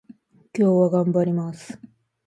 [0.57, 1.79] 今日は頑張ります